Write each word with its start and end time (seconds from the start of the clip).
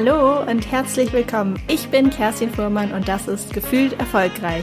Hallo 0.00 0.48
und 0.48 0.70
herzlich 0.70 1.12
willkommen. 1.12 1.58
Ich 1.66 1.88
bin 1.88 2.08
Kerstin 2.08 2.50
Fuhrmann 2.50 2.92
und 2.92 3.08
das 3.08 3.26
ist 3.26 3.52
Gefühlt 3.52 3.98
Erfolgreich, 3.98 4.62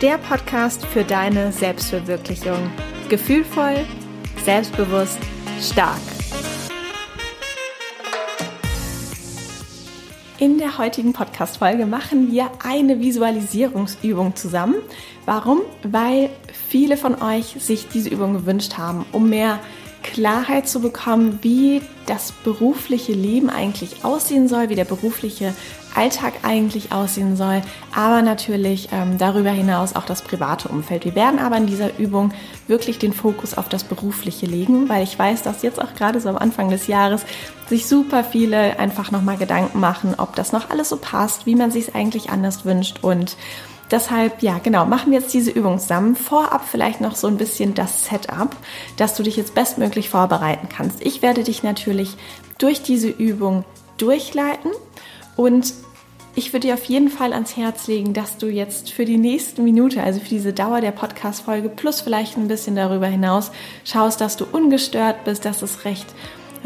der 0.00 0.16
Podcast 0.16 0.86
für 0.86 1.02
deine 1.02 1.50
Selbstverwirklichung. 1.50 2.70
Gefühlvoll, 3.08 3.84
selbstbewusst, 4.44 5.18
stark. 5.60 5.98
In 10.38 10.58
der 10.58 10.78
heutigen 10.78 11.12
Podcast-Folge 11.12 11.84
machen 11.84 12.30
wir 12.30 12.52
eine 12.62 13.00
Visualisierungsübung 13.00 14.36
zusammen. 14.36 14.76
Warum? 15.24 15.62
Weil 15.82 16.30
viele 16.68 16.96
von 16.96 17.20
euch 17.20 17.56
sich 17.58 17.88
diese 17.88 18.10
Übung 18.10 18.34
gewünscht 18.34 18.78
haben, 18.78 19.04
um 19.10 19.30
mehr 19.30 19.58
Klarheit 20.06 20.68
zu 20.68 20.80
bekommen, 20.80 21.40
wie 21.42 21.82
das 22.06 22.32
berufliche 22.32 23.12
Leben 23.12 23.50
eigentlich 23.50 24.04
aussehen 24.04 24.48
soll, 24.48 24.68
wie 24.68 24.76
der 24.76 24.84
berufliche 24.84 25.52
Alltag 25.94 26.34
eigentlich 26.42 26.92
aussehen 26.92 27.36
soll, 27.36 27.62
aber 27.94 28.20
natürlich 28.22 28.90
ähm, 28.92 29.16
darüber 29.18 29.50
hinaus 29.50 29.96
auch 29.96 30.04
das 30.04 30.22
private 30.22 30.68
Umfeld. 30.68 31.04
Wir 31.04 31.14
werden 31.14 31.38
aber 31.38 31.56
in 31.56 31.66
dieser 31.66 31.98
Übung 31.98 32.32
wirklich 32.68 32.98
den 32.98 33.12
Fokus 33.12 33.56
auf 33.56 33.68
das 33.68 33.82
Berufliche 33.82 34.46
legen, 34.46 34.88
weil 34.88 35.02
ich 35.02 35.18
weiß, 35.18 35.42
dass 35.42 35.62
jetzt 35.62 35.80
auch 35.80 35.94
gerade 35.94 36.20
so 36.20 36.28
am 36.28 36.36
Anfang 36.36 36.68
des 36.70 36.86
Jahres 36.86 37.22
sich 37.68 37.86
super 37.86 38.24
viele 38.24 38.78
einfach 38.78 39.10
nochmal 39.10 39.38
Gedanken 39.38 39.80
machen, 39.80 40.14
ob 40.18 40.36
das 40.36 40.52
noch 40.52 40.70
alles 40.70 40.90
so 40.90 40.98
passt, 40.98 41.46
wie 41.46 41.54
man 41.54 41.70
sich 41.70 41.88
es 41.88 41.94
eigentlich 41.94 42.30
anders 42.30 42.64
wünscht 42.64 42.98
und 43.02 43.36
Deshalb, 43.90 44.42
ja, 44.42 44.58
genau, 44.58 44.84
machen 44.84 45.12
wir 45.12 45.20
jetzt 45.20 45.32
diese 45.32 45.50
Übung 45.50 45.78
zusammen. 45.78 46.16
Vorab 46.16 46.66
vielleicht 46.68 47.00
noch 47.00 47.14
so 47.14 47.28
ein 47.28 47.36
bisschen 47.36 47.74
das 47.74 48.06
Setup, 48.06 48.56
dass 48.96 49.14
du 49.14 49.22
dich 49.22 49.36
jetzt 49.36 49.54
bestmöglich 49.54 50.10
vorbereiten 50.10 50.68
kannst. 50.68 51.04
Ich 51.04 51.22
werde 51.22 51.44
dich 51.44 51.62
natürlich 51.62 52.16
durch 52.58 52.82
diese 52.82 53.08
Übung 53.08 53.64
durchleiten 53.98 54.72
und 55.36 55.72
ich 56.38 56.52
würde 56.52 56.66
dir 56.66 56.74
auf 56.74 56.84
jeden 56.84 57.08
Fall 57.08 57.32
ans 57.32 57.56
Herz 57.56 57.86
legen, 57.86 58.12
dass 58.12 58.36
du 58.36 58.48
jetzt 58.48 58.90
für 58.90 59.06
die 59.06 59.16
nächsten 59.16 59.64
Minute, 59.64 60.02
also 60.02 60.20
für 60.20 60.28
diese 60.28 60.52
Dauer 60.52 60.82
der 60.82 60.90
Podcast-Folge 60.90 61.70
plus 61.70 62.02
vielleicht 62.02 62.36
ein 62.36 62.48
bisschen 62.48 62.76
darüber 62.76 63.06
hinaus, 63.06 63.50
schaust, 63.84 64.20
dass 64.20 64.36
du 64.36 64.44
ungestört 64.44 65.24
bist, 65.24 65.46
dass 65.46 65.62
es 65.62 65.86
recht 65.86 66.06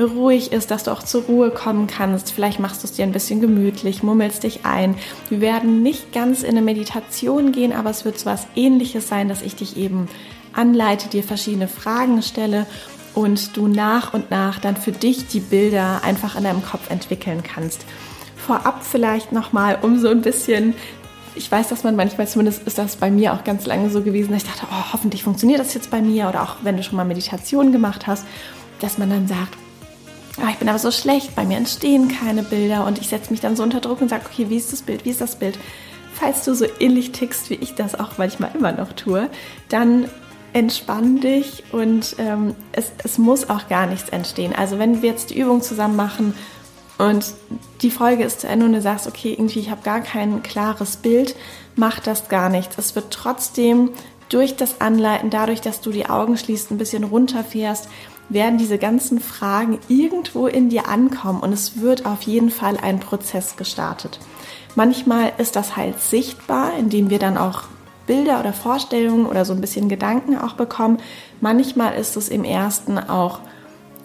ruhig 0.06 0.52
ist, 0.52 0.70
dass 0.70 0.84
du 0.84 0.90
auch 0.90 1.02
zur 1.02 1.22
Ruhe 1.22 1.50
kommen 1.50 1.86
kannst. 1.86 2.32
Vielleicht 2.32 2.60
machst 2.60 2.82
du 2.82 2.86
es 2.86 2.92
dir 2.92 3.04
ein 3.04 3.12
bisschen 3.12 3.40
gemütlich, 3.40 4.02
mummelst 4.02 4.42
dich 4.42 4.64
ein. 4.64 4.96
Wir 5.28 5.40
werden 5.40 5.82
nicht 5.82 6.12
ganz 6.12 6.42
in 6.42 6.50
eine 6.50 6.62
Meditation 6.62 7.52
gehen, 7.52 7.72
aber 7.72 7.90
es 7.90 8.04
wird 8.04 8.18
so 8.18 8.26
was 8.26 8.46
ähnliches 8.56 9.08
sein, 9.08 9.28
dass 9.28 9.42
ich 9.42 9.56
dich 9.56 9.76
eben 9.76 10.08
anleite, 10.52 11.08
dir 11.08 11.22
verschiedene 11.22 11.68
Fragen 11.68 12.22
stelle 12.22 12.66
und 13.14 13.56
du 13.56 13.68
nach 13.68 14.14
und 14.14 14.30
nach 14.30 14.58
dann 14.58 14.76
für 14.76 14.92
dich 14.92 15.26
die 15.28 15.40
Bilder 15.40 16.02
einfach 16.04 16.36
in 16.36 16.44
deinem 16.44 16.64
Kopf 16.64 16.90
entwickeln 16.90 17.42
kannst. 17.42 17.84
Vorab 18.36 18.82
vielleicht 18.84 19.32
nochmal, 19.32 19.78
um 19.82 19.98
so 19.98 20.08
ein 20.08 20.22
bisschen 20.22 20.74
ich 21.34 21.50
weiß, 21.50 21.68
dass 21.68 21.84
man 21.84 21.96
manchmal, 21.96 22.26
zumindest 22.26 22.66
ist 22.66 22.76
das 22.76 22.96
bei 22.96 23.10
mir 23.10 23.32
auch 23.32 23.44
ganz 23.44 23.64
lange 23.64 23.88
so 23.90 24.02
gewesen, 24.02 24.32
dass 24.32 24.42
ich 24.42 24.48
dachte, 24.48 24.66
oh, 24.70 24.92
hoffentlich 24.92 25.22
funktioniert 25.22 25.60
das 25.60 25.74
jetzt 25.74 25.90
bei 25.90 26.02
mir 26.02 26.28
oder 26.28 26.42
auch 26.42 26.56
wenn 26.62 26.76
du 26.76 26.82
schon 26.82 26.96
mal 26.96 27.04
Meditation 27.04 27.72
gemacht 27.72 28.06
hast, 28.06 28.26
dass 28.80 28.98
man 28.98 29.10
dann 29.10 29.28
sagt, 29.28 29.56
oh, 30.42 30.48
ich 30.50 30.58
bin 30.58 30.68
aber 30.68 30.78
so 30.78 30.90
schlecht, 30.90 31.34
bei 31.34 31.44
mir 31.44 31.56
entstehen 31.56 32.08
keine 32.08 32.42
Bilder 32.42 32.86
und 32.86 32.98
ich 32.98 33.08
setze 33.08 33.30
mich 33.30 33.40
dann 33.40 33.56
so 33.56 33.62
unter 33.62 33.80
Druck 33.80 34.00
und 34.00 34.08
sage, 34.08 34.24
okay, 34.30 34.48
wie 34.48 34.56
ist 34.56 34.72
das 34.72 34.82
Bild, 34.82 35.04
wie 35.04 35.10
ist 35.10 35.20
das 35.20 35.36
Bild? 35.36 35.58
Falls 36.14 36.44
du 36.44 36.54
so 36.54 36.66
ähnlich 36.78 37.12
tickst, 37.12 37.50
wie 37.50 37.54
ich 37.54 37.74
das 37.74 37.94
auch 37.94 38.18
manchmal 38.18 38.50
immer 38.54 38.72
noch 38.72 38.92
tue, 38.92 39.30
dann 39.68 40.08
entspann 40.52 41.20
dich 41.20 41.64
und 41.72 42.16
ähm, 42.18 42.54
es, 42.72 42.92
es 43.04 43.18
muss 43.18 43.48
auch 43.48 43.68
gar 43.68 43.86
nichts 43.86 44.08
entstehen. 44.08 44.52
Also 44.54 44.78
wenn 44.78 45.02
wir 45.02 45.10
jetzt 45.10 45.30
die 45.30 45.38
Übung 45.38 45.62
zusammen 45.62 45.96
machen 45.96 46.34
und 46.98 47.34
die 47.82 47.90
Folge 47.90 48.24
ist 48.24 48.40
zu 48.40 48.48
Ende 48.48 48.66
und 48.66 48.72
du 48.72 48.82
sagst, 48.82 49.06
okay, 49.06 49.32
irgendwie 49.32 49.60
ich 49.60 49.70
habe 49.70 49.82
gar 49.82 50.00
kein 50.00 50.42
klares 50.42 50.96
Bild, 50.96 51.36
macht 51.76 52.06
das 52.06 52.28
gar 52.28 52.48
nichts. 52.48 52.76
Es 52.78 52.96
wird 52.96 53.12
trotzdem 53.12 53.90
durch 54.30 54.56
das 54.56 54.80
Anleiten, 54.80 55.28
dadurch, 55.28 55.60
dass 55.60 55.82
du 55.82 55.90
die 55.90 56.06
Augen 56.06 56.38
schließt, 56.38 56.70
ein 56.70 56.78
bisschen 56.78 57.04
runterfährst, 57.04 57.88
werden 58.30 58.58
diese 58.58 58.78
ganzen 58.78 59.20
Fragen 59.20 59.78
irgendwo 59.88 60.46
in 60.46 60.70
dir 60.70 60.88
ankommen 60.88 61.40
und 61.40 61.52
es 61.52 61.80
wird 61.80 62.06
auf 62.06 62.22
jeden 62.22 62.50
Fall 62.50 62.78
ein 62.80 63.00
Prozess 63.00 63.56
gestartet. 63.56 64.18
Manchmal 64.76 65.32
ist 65.38 65.56
das 65.56 65.76
halt 65.76 66.00
sichtbar, 66.00 66.74
indem 66.78 67.10
wir 67.10 67.18
dann 67.18 67.36
auch 67.36 67.64
Bilder 68.06 68.40
oder 68.40 68.52
Vorstellungen 68.52 69.26
oder 69.26 69.44
so 69.44 69.52
ein 69.52 69.60
bisschen 69.60 69.88
Gedanken 69.88 70.38
auch 70.38 70.54
bekommen. 70.54 70.98
Manchmal 71.40 71.94
ist 71.94 72.16
es 72.16 72.28
im 72.28 72.44
ersten 72.44 72.98
auch 72.98 73.40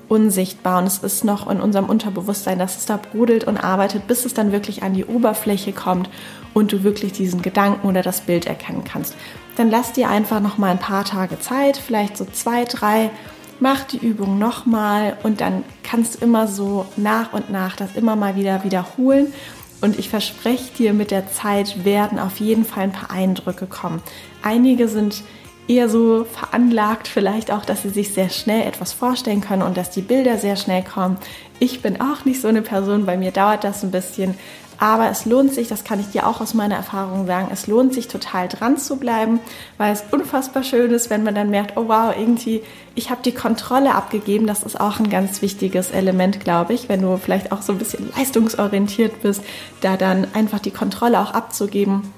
unsichtbar 0.08 0.80
und 0.80 0.88
es 0.88 1.00
ist 1.00 1.24
noch 1.24 1.50
in 1.50 1.60
unserem 1.60 1.86
Unterbewusstsein, 1.86 2.60
dass 2.60 2.78
es 2.78 2.86
da 2.86 2.98
brodelt 2.98 3.46
und 3.46 3.58
arbeitet, 3.58 4.08
bis 4.08 4.26
es 4.26 4.34
dann 4.34 4.52
wirklich 4.52 4.84
an 4.84 4.94
die 4.94 5.06
Oberfläche 5.06 5.72
kommt 5.74 6.10
und 6.54 6.72
du 6.72 6.84
wirklich 6.84 7.14
diesen 7.14 7.42
Gedanken 7.42 7.88
oder 7.88 8.02
das 8.02 8.22
Bild 8.22 8.46
erkennen 8.46 8.84
kannst. 8.84 9.16
Dann 9.56 9.70
lass 9.70 9.94
dir 9.94 10.10
einfach 10.10 10.42
noch 10.42 10.58
mal 10.58 10.72
ein 10.72 10.80
paar 10.80 11.06
Tage 11.06 11.40
Zeit, 11.40 11.78
vielleicht 11.78 12.18
so 12.18 12.26
zwei, 12.26 12.66
drei 12.66 13.12
mach 13.60 13.84
die 13.84 13.98
Übung 13.98 14.38
nochmal 14.38 15.18
und 15.24 15.42
dann 15.42 15.64
kannst 15.84 16.16
du 16.16 16.26
immer 16.26 16.48
so 16.48 16.86
nach 16.98 17.34
und 17.34 17.50
nach 17.50 17.76
das 17.76 17.96
immer 17.96 18.16
mal 18.16 18.36
wieder 18.36 18.64
wiederholen. 18.64 19.34
Und 19.82 20.00
ich 20.00 20.10
verspreche 20.10 20.74
dir, 20.78 20.94
mit 20.94 21.12
der 21.12 21.32
Zeit 21.32 21.86
werden 21.86 22.18
auf 22.18 22.40
jeden 22.40 22.66
Fall 22.66 22.86
ein 22.86 22.92
paar 22.92 23.12
Eindrücke 23.12 23.68
kommen. 23.68 24.02
Einige 24.42 24.88
sind 24.88 25.24
eher 25.68 25.90
so 25.90 26.26
veranlagt, 26.26 27.08
vielleicht 27.08 27.52
auch, 27.52 27.66
dass 27.66 27.82
sie 27.82 27.90
sich 27.90 28.14
sehr 28.14 28.30
schnell 28.30 28.68
etwas 28.68 28.94
vorstellen 28.94 29.42
können 29.42 29.64
und 29.64 29.78
dass 29.78 29.90
die 29.90 30.02
Bilder 30.02 30.38
sehr 30.38 30.56
schnell 30.56 30.84
kommen. 30.84 31.18
Ich 31.60 31.82
bin 31.82 32.02
auch 32.02 32.26
nicht 32.26 32.42
so 32.42 32.48
eine 32.48 32.62
Person, 32.62 33.06
bei 33.06 33.18
mir 33.18 33.32
dauert 33.32 33.64
das 33.64 33.84
ein 33.84 33.92
bisschen, 33.92 34.36
aber 34.78 35.10
es 35.10 35.26
lohnt 35.26 35.54
sich, 35.54 35.68
das 35.68 35.84
kann 35.84 36.00
ich 36.00 36.08
dir 36.08 36.28
auch 36.28 36.42
aus 36.42 36.54
meiner 36.54 36.76
Erfahrung 36.76 37.28
sagen, 37.28 37.48
es 37.52 37.68
lohnt 37.68 37.94
sich 37.94 38.08
total 38.08 38.48
dran 38.48 38.78
zu 38.78 38.98
bleiben, 38.98 39.40
weil 39.78 39.94
es 39.94 40.04
unfassbar 40.12 40.64
schön 40.64 40.92
ist, 40.92 41.10
wenn 41.10 41.24
man 41.24 41.36
dann 41.36 41.50
merkt, 41.50 41.78
oh 41.78 41.88
wow, 41.88 42.14
irgendwie, 42.18 42.62
ich 42.94 43.10
habe 43.10 43.22
die 43.24 43.32
Kontrolle 43.32 43.96
abgegeben. 43.96 44.48
Das 44.48 44.64
ist 44.64 44.80
auch 44.80 45.00
ein 45.00 45.10
ganz 45.10 45.42
wichtiges 45.42 45.92
Element, 45.92 46.42
glaube 46.42 46.74
ich, 46.74 46.90
wenn 46.90 47.02
du 47.02 47.18
vielleicht 47.18 47.52
auch 47.52 47.62
so 47.62 47.72
ein 47.72 47.78
bisschen 47.80 48.12
leistungsorientiert 48.18 49.22
bist, 49.22 49.44
da 49.82 49.96
dann 49.96 50.28
einfach 50.34 50.60
die 50.60 50.72
Kontrolle 50.72 51.20
auch 51.20 51.32
abzugeben, 51.32 52.14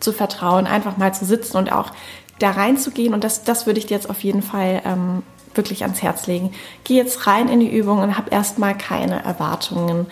zu 0.00 0.12
vertrauen, 0.12 0.66
einfach 0.66 0.96
mal 0.96 1.12
zu 1.14 1.24
sitzen 1.24 1.56
und 1.56 1.72
auch 1.72 1.90
da 2.38 2.50
reinzugehen. 2.50 3.14
Und 3.14 3.24
das, 3.24 3.44
das 3.44 3.66
würde 3.66 3.78
ich 3.78 3.86
dir 3.86 3.94
jetzt 3.94 4.10
auf 4.10 4.22
jeden 4.24 4.42
Fall 4.42 4.82
ähm, 4.84 5.22
wirklich 5.54 5.82
ans 5.82 6.02
Herz 6.02 6.26
legen. 6.26 6.52
Geh 6.84 6.96
jetzt 6.96 7.26
rein 7.26 7.48
in 7.48 7.60
die 7.60 7.74
Übung 7.74 7.98
und 7.98 8.16
hab 8.16 8.32
erstmal 8.32 8.76
keine 8.76 9.24
Erwartungen 9.24 10.06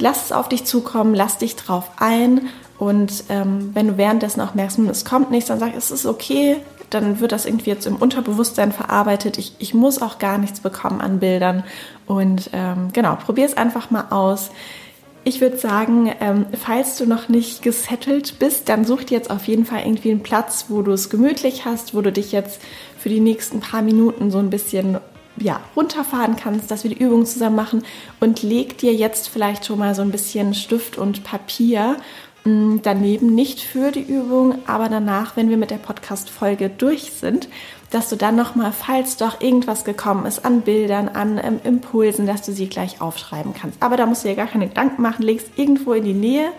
lass 0.00 0.24
es 0.24 0.32
auf 0.32 0.48
dich 0.48 0.64
zukommen, 0.64 1.14
lass 1.14 1.38
dich 1.38 1.56
drauf 1.56 1.90
ein 1.98 2.48
und 2.78 3.24
ähm, 3.28 3.70
wenn 3.74 3.86
du 3.86 3.96
währenddessen 3.96 4.40
auch 4.40 4.54
merkst, 4.54 4.78
hm, 4.78 4.88
es 4.88 5.04
kommt 5.04 5.30
nichts, 5.30 5.48
dann 5.48 5.58
sag, 5.58 5.76
es 5.76 5.90
ist 5.90 6.06
okay, 6.06 6.56
dann 6.88 7.20
wird 7.20 7.30
das 7.30 7.46
irgendwie 7.46 7.70
jetzt 7.70 7.86
im 7.86 7.96
Unterbewusstsein 7.96 8.72
verarbeitet. 8.72 9.38
Ich, 9.38 9.54
ich 9.58 9.74
muss 9.74 10.02
auch 10.02 10.18
gar 10.18 10.38
nichts 10.38 10.60
bekommen 10.60 11.00
an 11.00 11.20
Bildern. 11.20 11.62
Und 12.06 12.50
ähm, 12.52 12.88
genau, 12.92 13.14
probier 13.14 13.46
es 13.46 13.56
einfach 13.56 13.90
mal 13.90 14.06
aus. 14.10 14.50
Ich 15.30 15.40
würde 15.40 15.58
sagen, 15.58 16.12
ähm, 16.18 16.46
falls 16.60 16.98
du 16.98 17.06
noch 17.06 17.28
nicht 17.28 17.62
gesettelt 17.62 18.40
bist, 18.40 18.68
dann 18.68 18.84
such 18.84 19.04
dir 19.04 19.16
jetzt 19.16 19.30
auf 19.30 19.46
jeden 19.46 19.64
Fall 19.64 19.82
irgendwie 19.84 20.10
einen 20.10 20.24
Platz, 20.24 20.64
wo 20.66 20.82
du 20.82 20.90
es 20.90 21.08
gemütlich 21.08 21.64
hast, 21.64 21.94
wo 21.94 22.00
du 22.00 22.10
dich 22.10 22.32
jetzt 22.32 22.60
für 22.98 23.10
die 23.10 23.20
nächsten 23.20 23.60
paar 23.60 23.80
Minuten 23.80 24.32
so 24.32 24.38
ein 24.38 24.50
bisschen 24.50 24.98
ja, 25.36 25.60
runterfahren 25.76 26.34
kannst, 26.34 26.72
dass 26.72 26.82
wir 26.82 26.90
die 26.90 27.00
Übung 27.00 27.26
zusammen 27.26 27.54
machen 27.54 27.84
und 28.18 28.42
leg 28.42 28.76
dir 28.78 28.92
jetzt 28.92 29.28
vielleicht 29.28 29.64
schon 29.66 29.78
mal 29.78 29.94
so 29.94 30.02
ein 30.02 30.10
bisschen 30.10 30.52
Stift 30.52 30.98
und 30.98 31.22
Papier 31.22 31.96
daneben, 32.44 33.34
nicht 33.34 33.60
für 33.60 33.90
die 33.90 34.02
Übung, 34.02 34.58
aber 34.66 34.88
danach, 34.88 35.36
wenn 35.36 35.50
wir 35.50 35.58
mit 35.58 35.70
der 35.70 35.76
Podcast-Folge 35.76 36.70
durch 36.70 37.12
sind, 37.12 37.48
dass 37.90 38.08
du 38.08 38.16
dann 38.16 38.36
nochmal, 38.36 38.72
falls 38.72 39.16
doch 39.16 39.40
irgendwas 39.40 39.84
gekommen 39.84 40.24
ist 40.24 40.44
an 40.44 40.62
Bildern, 40.62 41.08
an 41.08 41.40
ähm, 41.42 41.60
Impulsen, 41.64 42.26
dass 42.26 42.42
du 42.42 42.52
sie 42.52 42.68
gleich 42.68 43.00
aufschreiben 43.00 43.52
kannst. 43.52 43.82
Aber 43.82 43.96
da 43.96 44.06
musst 44.06 44.24
du 44.24 44.28
dir 44.28 44.36
gar 44.36 44.46
keine 44.46 44.68
Gedanken 44.68 45.02
machen, 45.02 45.22
legst 45.22 45.50
irgendwo 45.56 45.92
in 45.92 46.04
die 46.04 46.14
Nähe 46.14 46.50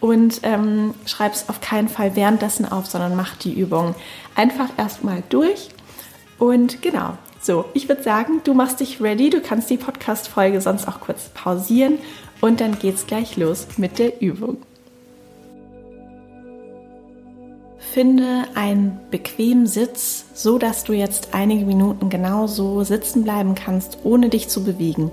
und 0.00 0.40
ähm, 0.42 0.94
schreibst 1.06 1.48
auf 1.48 1.60
keinen 1.60 1.88
Fall 1.88 2.14
währenddessen 2.14 2.70
auf, 2.70 2.86
sondern 2.86 3.16
mach 3.16 3.36
die 3.36 3.58
Übung 3.58 3.94
einfach 4.36 4.68
erstmal 4.76 5.22
durch. 5.30 5.70
Und 6.38 6.82
genau, 6.82 7.16
so, 7.40 7.64
ich 7.74 7.88
würde 7.88 8.02
sagen, 8.02 8.40
du 8.44 8.54
machst 8.54 8.80
dich 8.80 9.00
ready. 9.00 9.30
Du 9.30 9.40
kannst 9.40 9.70
die 9.70 9.78
Podcast-Folge 9.78 10.60
sonst 10.60 10.86
auch 10.86 11.00
kurz 11.00 11.30
pausieren 11.30 11.98
und 12.40 12.60
dann 12.60 12.78
geht's 12.78 13.06
gleich 13.06 13.36
los 13.36 13.66
mit 13.78 13.98
der 13.98 14.20
Übung. 14.20 14.58
Finde 17.94 18.42
einen 18.56 18.98
bequemen 19.12 19.68
Sitz, 19.68 20.24
so 20.34 20.58
dass 20.58 20.82
du 20.82 20.94
jetzt 20.94 21.28
einige 21.30 21.64
Minuten 21.64 22.10
genau 22.10 22.48
so 22.48 22.82
sitzen 22.82 23.22
bleiben 23.22 23.54
kannst, 23.54 23.98
ohne 24.02 24.30
dich 24.30 24.48
zu 24.48 24.64
bewegen. 24.64 25.12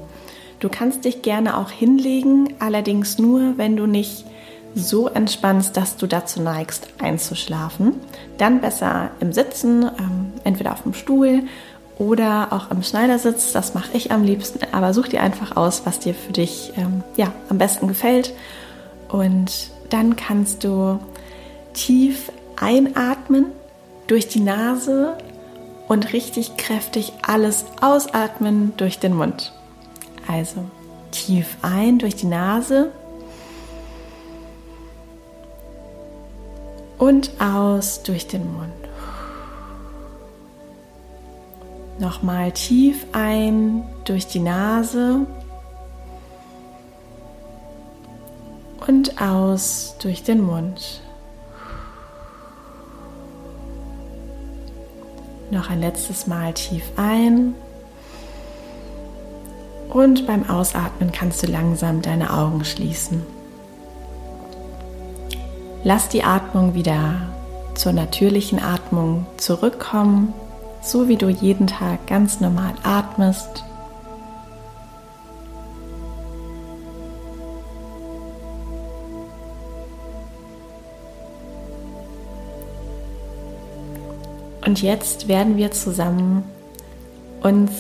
Du 0.59 0.67
kannst 0.67 1.05
dich 1.05 1.21
gerne 1.21 1.59
auch 1.59 1.69
hinlegen, 1.69 2.55
allerdings 2.57 3.19
nur, 3.19 3.55
wenn 3.59 3.77
du 3.77 3.85
nicht 3.85 4.25
so 4.73 5.07
entspannst, 5.07 5.77
dass 5.77 5.95
du 5.97 6.07
dazu 6.07 6.41
neigst, 6.41 6.87
einzuschlafen. 6.99 7.93
Dann 8.39 8.61
besser 8.61 9.11
im 9.19 9.31
Sitzen, 9.31 9.83
ähm, 9.83 10.33
entweder 10.43 10.73
auf 10.73 10.81
dem 10.81 10.95
Stuhl 10.95 11.43
oder 11.99 12.47
auch 12.49 12.71
im 12.71 12.81
Schneidersitz. 12.81 13.51
Das 13.51 13.75
mache 13.75 13.95
ich 13.95 14.11
am 14.11 14.23
liebsten. 14.23 14.59
Aber 14.71 14.95
such 14.95 15.09
dir 15.09 15.21
einfach 15.21 15.55
aus, 15.55 15.83
was 15.85 15.99
dir 15.99 16.15
für 16.15 16.33
dich 16.33 16.73
ähm, 16.77 17.03
ja, 17.15 17.31
am 17.47 17.59
besten 17.59 17.87
gefällt. 17.87 18.33
Und 19.07 19.69
dann 19.91 20.15
kannst 20.15 20.63
du 20.63 20.97
tief 21.73 22.31
einatmen 22.59 23.48
durch 24.07 24.27
die 24.27 24.39
Nase 24.39 25.18
und 25.88 26.13
richtig 26.13 26.57
kräftig 26.57 27.13
alles 27.21 27.65
ausatmen 27.81 28.74
durch 28.77 29.00
den 29.00 29.15
Mund. 29.15 29.53
Also 30.27 30.63
tief 31.12 31.57
ein 31.62 32.00
durch 32.00 32.15
die 32.15 32.27
Nase 32.27 32.92
und 36.98 37.31
aus 37.39 38.03
durch 38.03 38.27
den 38.27 38.53
Mund. 38.53 38.71
Nochmal 42.00 42.51
tief 42.51 43.06
ein 43.12 43.83
durch 44.06 44.27
die 44.27 44.39
Nase 44.39 45.25
und 48.88 49.21
aus 49.21 49.95
durch 50.01 50.24
den 50.24 50.42
Mund. 50.42 51.01
Noch 55.51 55.69
ein 55.69 55.80
letztes 55.80 56.25
Mal 56.25 56.53
tief 56.53 56.83
ein. 56.95 57.53
Und 59.89 60.25
beim 60.25 60.50
Ausatmen 60.50 61.12
kannst 61.12 61.44
du 61.44 61.48
langsam 61.48 62.01
deine 62.01 62.33
Augen 62.33 62.65
schließen. 62.65 63.21
Lass 65.83 66.09
die 66.09 66.24
Atmung 66.24 66.74
wieder 66.74 67.21
zur 67.75 67.92
natürlichen 67.92 68.62
Atmung 68.62 69.25
zurückkommen 69.38 70.33
so 70.81 71.07
wie 71.07 71.15
du 71.15 71.30
jeden 71.30 71.68
Tag 71.68 72.07
ganz 72.07 72.39
normal 72.39 72.74
atmest. 72.83 73.63
Und 84.65 84.81
jetzt 84.81 85.27
werden 85.27 85.57
wir 85.57 85.71
zusammen 85.71 86.43
uns 87.41 87.71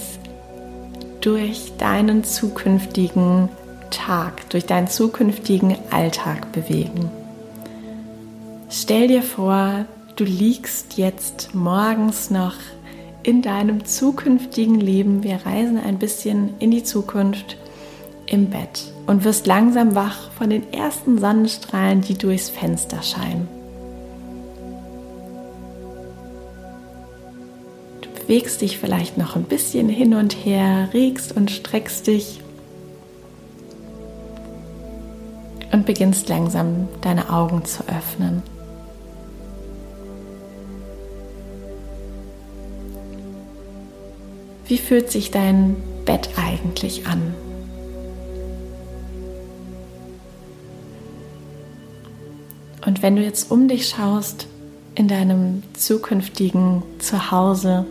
durch 1.21 1.71
deinen 1.77 2.23
zukünftigen 2.23 3.49
Tag, 3.91 4.49
durch 4.49 4.65
deinen 4.65 4.87
zukünftigen 4.87 5.75
Alltag 5.91 6.51
bewegen. 6.51 7.11
Stell 8.69 9.07
dir 9.07 9.21
vor, 9.21 9.85
du 10.15 10.23
liegst 10.23 10.97
jetzt 10.97 11.53
morgens 11.53 12.31
noch 12.31 12.55
in 13.23 13.41
deinem 13.41 13.85
zukünftigen 13.85 14.79
Leben. 14.79 15.23
Wir 15.23 15.45
reisen 15.45 15.77
ein 15.77 15.99
bisschen 15.99 16.55
in 16.59 16.71
die 16.71 16.83
Zukunft 16.83 17.57
im 18.25 18.49
Bett 18.49 18.91
und 19.05 19.23
wirst 19.23 19.45
langsam 19.45 19.93
wach 19.93 20.31
von 20.31 20.49
den 20.49 20.71
ersten 20.73 21.19
Sonnenstrahlen, 21.19 22.01
die 22.01 22.17
durchs 22.17 22.49
Fenster 22.49 23.03
scheinen. 23.03 23.60
Bewegst 28.21 28.61
dich 28.61 28.77
vielleicht 28.77 29.17
noch 29.17 29.35
ein 29.35 29.43
bisschen 29.43 29.89
hin 29.89 30.13
und 30.13 30.33
her, 30.45 30.89
regst 30.93 31.35
und 31.35 31.51
streckst 31.51 32.07
dich 32.07 32.41
und 35.71 35.85
beginnst 35.85 36.29
langsam 36.29 36.87
deine 37.01 37.31
Augen 37.31 37.65
zu 37.65 37.83
öffnen. 37.87 38.43
Wie 44.67 44.77
fühlt 44.77 45.11
sich 45.11 45.31
dein 45.31 45.75
Bett 46.05 46.29
eigentlich 46.37 47.07
an? 47.07 47.33
Und 52.85 53.01
wenn 53.01 53.15
du 53.15 53.23
jetzt 53.23 53.51
um 53.51 53.67
dich 53.67 53.89
schaust 53.89 54.47
in 54.95 55.07
deinem 55.07 55.63
zukünftigen 55.73 56.83
Zuhause, 56.99 57.85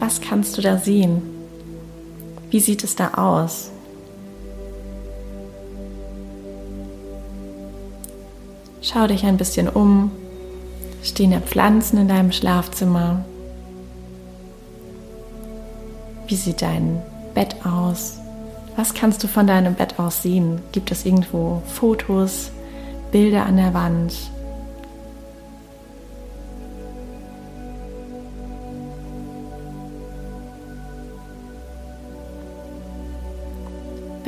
was 0.00 0.20
kannst 0.20 0.58
du 0.58 0.62
da 0.62 0.78
sehen? 0.78 1.22
Wie 2.50 2.58
sieht 2.58 2.82
es 2.82 2.96
da 2.96 3.14
aus? 3.14 3.70
Schau 8.82 9.06
dich 9.06 9.24
ein 9.24 9.36
bisschen 9.36 9.68
um. 9.68 10.10
Stehen 11.02 11.30
da 11.30 11.40
Pflanzen 11.40 11.98
in 11.98 12.08
deinem 12.08 12.32
Schlafzimmer? 12.32 13.24
Wie 16.26 16.36
sieht 16.36 16.62
dein 16.62 17.02
Bett 17.34 17.54
aus? 17.64 18.18
Was 18.76 18.94
kannst 18.94 19.22
du 19.22 19.28
von 19.28 19.46
deinem 19.46 19.74
Bett 19.74 19.98
aus 19.98 20.22
sehen? 20.22 20.60
Gibt 20.72 20.90
es 20.90 21.04
irgendwo 21.04 21.62
Fotos, 21.66 22.50
Bilder 23.12 23.44
an 23.44 23.56
der 23.56 23.74
Wand? 23.74 24.14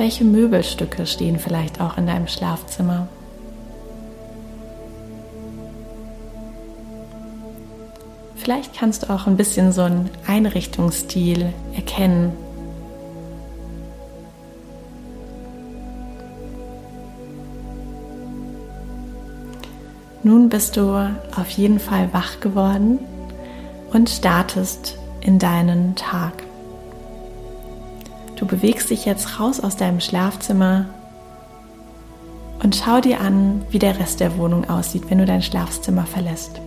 Welche 0.03 0.25
Möbelstücke 0.25 1.05
stehen 1.05 1.39
vielleicht 1.39 1.79
auch 1.79 1.97
in 1.97 2.07
deinem 2.07 2.27
Schlafzimmer? 2.27 3.07
Vielleicht 8.35 8.77
kannst 8.77 9.03
du 9.03 9.09
auch 9.09 9.27
ein 9.27 9.37
bisschen 9.37 9.71
so 9.71 9.83
einen 9.83 10.09
Einrichtungsstil 10.27 11.53
erkennen. 11.73 12.33
Nun 20.21 20.49
bist 20.49 20.75
du 20.75 20.95
auf 21.37 21.49
jeden 21.51 21.79
Fall 21.79 22.11
wach 22.11 22.41
geworden 22.41 22.99
und 23.93 24.09
startest 24.09 24.97
in 25.21 25.39
deinen 25.39 25.95
Tag. 25.95 26.42
Du 28.43 28.49
bewegst 28.49 28.89
dich 28.89 29.05
jetzt 29.05 29.39
raus 29.39 29.61
aus 29.61 29.77
deinem 29.77 30.01
Schlafzimmer 30.01 30.87
und 32.61 32.75
schau 32.75 32.99
dir 32.99 33.21
an, 33.21 33.63
wie 33.69 33.79
der 33.79 33.97
Rest 33.97 34.19
der 34.19 34.37
Wohnung 34.37 34.69
aussieht, 34.69 35.09
wenn 35.09 35.19
du 35.19 35.25
dein 35.25 35.41
Schlafzimmer 35.41 36.05
verlässt. 36.05 36.59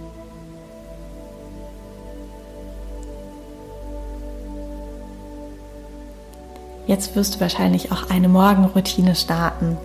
Jetzt 6.86 7.14
wirst 7.14 7.34
du 7.34 7.40
wahrscheinlich 7.40 7.92
auch 7.92 8.08
eine 8.08 8.30
Morgenroutine 8.30 9.14
starten. 9.14 9.76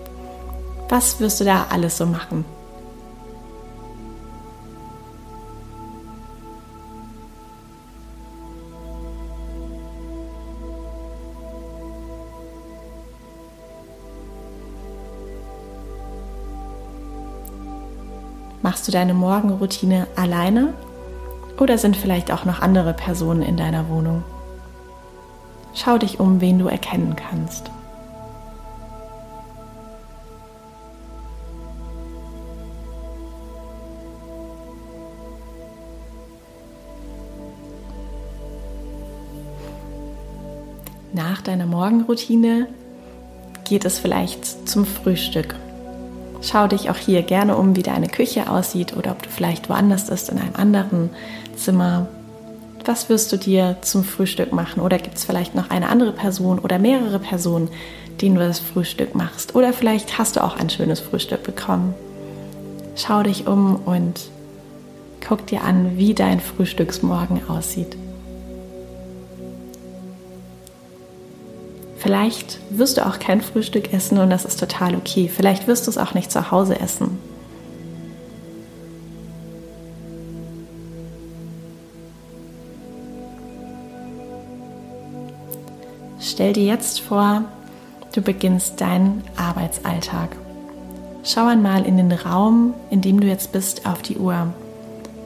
Was 0.87 1.19
wirst 1.19 1.41
du 1.41 1.43
da 1.43 1.65
alles 1.71 1.97
so 1.97 2.05
machen? 2.05 2.45
Machst 18.81 18.87
du 18.87 18.97
deine 18.97 19.13
Morgenroutine 19.13 20.07
alleine 20.15 20.73
oder 21.59 21.77
sind 21.77 21.95
vielleicht 21.95 22.31
auch 22.31 22.45
noch 22.45 22.63
andere 22.63 22.93
Personen 22.93 23.43
in 23.43 23.55
deiner 23.55 23.87
Wohnung? 23.89 24.23
Schau 25.75 25.99
dich 25.99 26.19
um, 26.19 26.41
wen 26.41 26.57
du 26.57 26.65
erkennen 26.65 27.15
kannst. 27.15 27.69
Nach 41.13 41.39
deiner 41.43 41.67
Morgenroutine 41.67 42.67
geht 43.63 43.85
es 43.85 43.99
vielleicht 43.99 44.67
zum 44.67 44.87
Frühstück. 44.87 45.60
Schau 46.41 46.67
dich 46.67 46.89
auch 46.89 46.97
hier 46.97 47.21
gerne 47.21 47.55
um, 47.55 47.75
wie 47.75 47.83
deine 47.83 48.07
Küche 48.07 48.49
aussieht 48.49 48.97
oder 48.97 49.11
ob 49.11 49.21
du 49.23 49.29
vielleicht 49.29 49.69
woanders 49.69 50.07
bist, 50.07 50.29
in 50.29 50.39
einem 50.39 50.55
anderen 50.55 51.09
Zimmer 51.55 52.07
was 52.85 53.09
wirst 53.09 53.31
du 53.31 53.37
dir 53.37 53.77
zum 53.81 54.03
Frühstück 54.03 54.53
machen? 54.53 54.81
Oder 54.81 54.97
gibt 54.97 55.17
es 55.17 55.25
vielleicht 55.25 55.55
noch 55.55 55.69
eine 55.69 55.89
andere 55.89 56.11
Person 56.11 56.59
oder 56.59 56.79
mehrere 56.79 57.19
Personen, 57.19 57.69
denen 58.21 58.35
du 58.35 58.41
das 58.41 58.59
Frühstück 58.59 59.15
machst? 59.15 59.55
Oder 59.55 59.73
vielleicht 59.73 60.17
hast 60.17 60.35
du 60.35 60.43
auch 60.43 60.57
ein 60.57 60.69
schönes 60.69 60.99
Frühstück 60.99 61.43
bekommen. 61.43 61.93
Schau 62.95 63.23
dich 63.23 63.47
um 63.47 63.75
und 63.75 64.19
guck 65.25 65.45
dir 65.47 65.63
an, 65.63 65.97
wie 65.97 66.13
dein 66.13 66.39
Frühstücksmorgen 66.39 67.47
aussieht. 67.49 67.95
Vielleicht 72.01 72.57
wirst 72.71 72.97
du 72.97 73.05
auch 73.05 73.19
kein 73.19 73.41
Frühstück 73.41 73.93
essen 73.93 74.17
und 74.17 74.31
das 74.31 74.43
ist 74.43 74.59
total 74.59 74.95
okay. 74.95 75.29
Vielleicht 75.31 75.67
wirst 75.67 75.85
du 75.85 75.91
es 75.91 75.99
auch 75.99 76.15
nicht 76.15 76.31
zu 76.31 76.49
Hause 76.49 76.79
essen. 76.79 77.19
Stell 86.19 86.53
dir 86.53 86.65
jetzt 86.65 87.01
vor, 87.01 87.43
du 88.13 88.21
beginnst 88.23 88.81
deinen 88.81 89.23
Arbeitsalltag. 89.35 90.35
Schau 91.23 91.45
einmal 91.45 91.85
in 91.85 91.97
den 91.97 92.11
Raum, 92.11 92.73
in 92.89 93.01
dem 93.01 93.19
du 93.19 93.27
jetzt 93.27 93.51
bist, 93.51 93.85
auf 93.85 94.01
die 94.01 94.17
Uhr. 94.17 94.51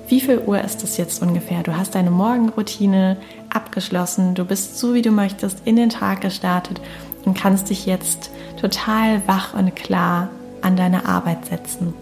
Wie 0.08 0.22
viel 0.22 0.40
Uhr 0.40 0.62
ist 0.62 0.84
es 0.84 0.98
jetzt 0.98 1.22
ungefähr? 1.22 1.64
Du 1.64 1.76
hast 1.76 1.96
deine 1.96 2.12
Morgenroutine 2.12 3.18
abgeschlossen, 3.50 4.36
du 4.36 4.46
bist 4.46 4.78
so 4.78 4.94
wie 4.94 5.02
du 5.02 5.10
möchtest 5.10 5.64
in 5.66 5.76
den 5.76 5.90
Tag 5.90 6.22
gestartet 6.22 6.80
und 7.26 7.36
kannst 7.36 7.72
dich 7.72 7.88
jetzt 7.88 8.30
total 8.62 9.28
wach 9.28 9.56
und 9.56 9.76
klar 9.76 10.30
an 10.62 10.76
deine 10.76 11.08
Arbeit 11.08 11.46
setzen. 11.46 11.94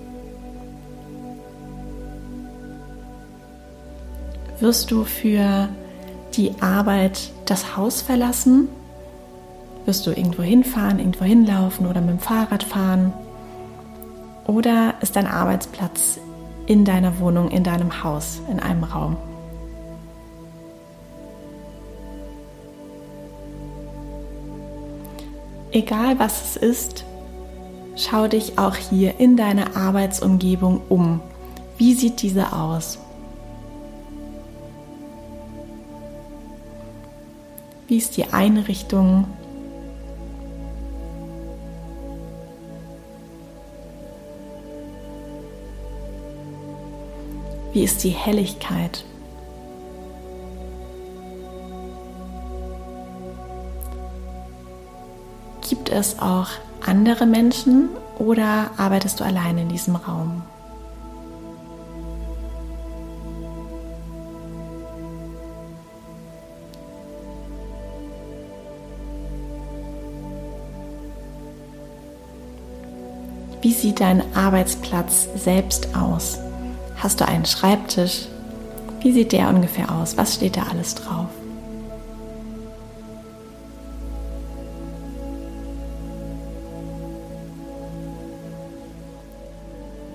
Wirst 4.59 4.91
du 4.91 5.05
für 5.05 5.69
die 6.35 6.51
Arbeit 6.61 7.31
das 7.45 7.77
Haus 7.77 8.01
verlassen? 8.01 8.67
Wirst 9.85 10.05
du 10.07 10.11
irgendwo 10.11 10.43
hinfahren, 10.43 10.99
irgendwo 10.99 11.23
hinlaufen 11.23 11.87
oder 11.87 12.01
mit 12.01 12.11
dem 12.11 12.19
Fahrrad 12.19 12.63
fahren? 12.63 13.13
Oder 14.45 14.95
ist 15.01 15.15
dein 15.15 15.27
Arbeitsplatz 15.27 16.19
in 16.65 16.85
deiner 16.85 17.19
Wohnung, 17.19 17.49
in 17.51 17.63
deinem 17.63 18.03
Haus, 18.03 18.41
in 18.49 18.59
einem 18.59 18.83
Raum? 18.83 19.17
Egal 25.71 26.19
was 26.19 26.43
es 26.43 26.55
ist, 26.55 27.03
schau 27.95 28.27
dich 28.27 28.59
auch 28.59 28.75
hier 28.75 29.19
in 29.19 29.35
deiner 29.35 29.75
Arbeitsumgebung 29.75 30.81
um. 30.87 31.19
Wie 31.77 31.95
sieht 31.95 32.21
diese 32.21 32.53
aus? 32.53 32.99
Wie 37.87 37.97
ist 37.97 38.17
die 38.17 38.31
Einrichtung? 38.31 39.25
Wie 47.73 47.83
ist 47.83 48.03
die 48.03 48.11
Helligkeit? 48.11 49.03
Gibt 55.67 55.89
es 55.89 56.19
auch 56.19 56.49
andere 56.85 57.25
Menschen 57.25 57.89
oder 58.19 58.69
arbeitest 58.77 59.19
du 59.19 59.23
allein 59.23 59.57
in 59.57 59.69
diesem 59.69 59.95
Raum? 59.95 60.43
Wie 73.61 73.71
sieht 73.71 73.99
dein 73.99 74.21
Arbeitsplatz 74.35 75.27
selbst 75.35 75.95
aus? 75.95 76.37
Hast 77.03 77.19
du 77.19 77.27
einen 77.27 77.43
Schreibtisch? 77.43 78.29
Wie 79.01 79.11
sieht 79.11 79.33
der 79.33 79.49
ungefähr 79.49 79.93
aus? 79.93 80.15
Was 80.15 80.35
steht 80.35 80.55
da 80.55 80.63
alles 80.71 80.95
drauf? 80.95 81.27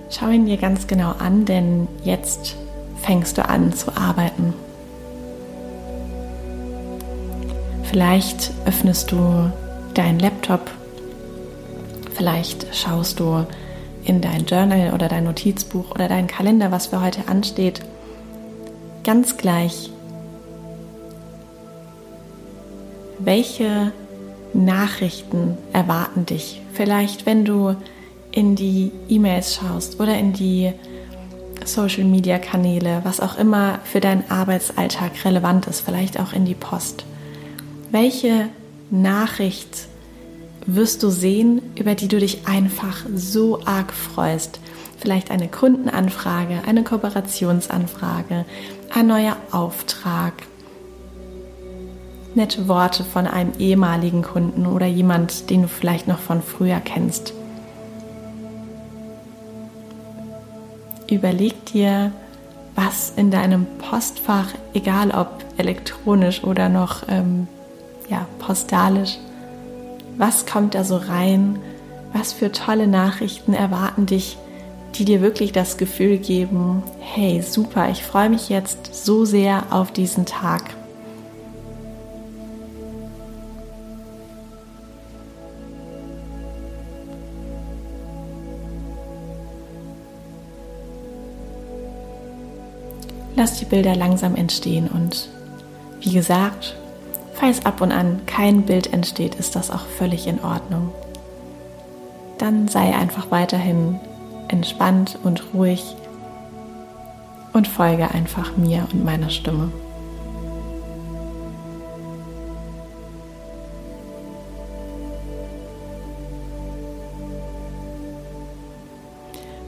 Schau 0.09 0.29
ihn 0.29 0.47
dir 0.47 0.57
ganz 0.57 0.87
genau 0.87 1.11
an, 1.19 1.45
denn 1.45 1.87
jetzt 2.03 2.55
fängst 3.03 3.37
du 3.37 3.47
an 3.47 3.71
zu 3.71 3.95
arbeiten. 3.95 4.55
Vielleicht 7.83 8.51
öffnest 8.65 9.11
du 9.11 9.51
deinen 9.93 10.17
Laptop, 10.17 10.71
vielleicht 12.15 12.75
schaust 12.75 13.19
du 13.19 13.45
in 14.09 14.21
dein 14.21 14.45
Journal 14.45 14.91
oder 14.95 15.07
dein 15.07 15.25
Notizbuch 15.25 15.91
oder 15.91 16.07
dein 16.07 16.25
Kalender, 16.25 16.71
was 16.71 16.87
für 16.87 16.99
heute 16.99 17.27
ansteht, 17.27 17.81
ganz 19.03 19.37
gleich, 19.37 19.91
welche 23.19 23.91
Nachrichten 24.53 25.59
erwarten 25.73 26.25
dich. 26.25 26.59
Vielleicht, 26.73 27.27
wenn 27.27 27.45
du 27.45 27.75
in 28.31 28.55
die 28.55 28.91
E-Mails 29.09 29.53
schaust 29.53 29.99
oder 29.99 30.17
in 30.17 30.33
die 30.33 30.73
Social-Media-Kanäle, 31.63 33.01
was 33.03 33.19
auch 33.19 33.37
immer 33.37 33.77
für 33.83 33.99
deinen 33.99 34.23
Arbeitsalltag 34.31 35.23
relevant 35.23 35.67
ist, 35.67 35.81
vielleicht 35.81 36.19
auch 36.19 36.33
in 36.33 36.45
die 36.45 36.55
Post. 36.55 37.05
Welche 37.91 38.49
Nachricht 38.89 39.87
wirst 40.75 41.03
du 41.03 41.09
sehen, 41.09 41.61
über 41.75 41.95
die 41.95 42.07
du 42.07 42.19
dich 42.19 42.47
einfach 42.47 43.05
so 43.15 43.61
arg 43.65 43.93
freust. 43.93 44.59
Vielleicht 44.97 45.31
eine 45.31 45.47
Kundenanfrage, 45.47 46.61
eine 46.67 46.83
Kooperationsanfrage, 46.83 48.45
ein 48.93 49.07
neuer 49.07 49.37
Auftrag, 49.51 50.33
nette 52.35 52.67
Worte 52.67 53.03
von 53.03 53.25
einem 53.25 53.53
ehemaligen 53.59 54.21
Kunden 54.21 54.65
oder 54.65 54.85
jemand, 54.85 55.49
den 55.49 55.63
du 55.63 55.67
vielleicht 55.67 56.07
noch 56.07 56.19
von 56.19 56.41
früher 56.41 56.79
kennst. 56.79 57.33
Überleg 61.09 61.65
dir, 61.65 62.11
was 62.75 63.13
in 63.15 63.31
deinem 63.31 63.65
Postfach, 63.77 64.47
egal 64.73 65.11
ob 65.11 65.43
elektronisch 65.57 66.43
oder 66.43 66.69
noch 66.69 67.03
ähm, 67.07 67.47
ja, 68.09 68.25
postalisch, 68.39 69.17
was 70.19 70.45
kommt 70.45 70.75
da 70.75 70.83
so 70.83 70.97
rein? 70.97 71.59
Was 72.11 72.33
für 72.33 72.51
tolle 72.51 72.87
Nachrichten 72.87 73.53
erwarten 73.53 74.05
dich, 74.05 74.37
die 74.95 75.05
dir 75.05 75.21
wirklich 75.21 75.53
das 75.53 75.77
Gefühl 75.77 76.17
geben, 76.17 76.83
hey, 76.99 77.41
super, 77.41 77.89
ich 77.89 78.03
freue 78.03 78.29
mich 78.29 78.49
jetzt 78.49 79.05
so 79.05 79.23
sehr 79.23 79.67
auf 79.71 79.93
diesen 79.93 80.25
Tag. 80.25 80.75
Lass 93.37 93.57
die 93.57 93.65
Bilder 93.65 93.95
langsam 93.95 94.35
entstehen 94.35 94.89
und 94.89 95.29
wie 96.01 96.11
gesagt, 96.11 96.75
Falls 97.39 97.65
ab 97.65 97.79
und 97.79 97.93
an 97.93 98.25
kein 98.25 98.63
Bild 98.63 98.91
entsteht, 98.91 99.35
ist 99.35 99.55
das 99.55 99.71
auch 99.71 99.85
völlig 99.85 100.27
in 100.27 100.43
Ordnung. 100.43 100.91
Dann 102.37 102.67
sei 102.67 102.93
einfach 102.93 103.31
weiterhin 103.31 103.97
entspannt 104.49 105.17
und 105.23 105.53
ruhig 105.53 105.95
und 107.53 107.65
folge 107.65 108.11
einfach 108.11 108.57
mir 108.57 108.85
und 108.91 109.05
meiner 109.05 109.29
Stimme. 109.29 109.71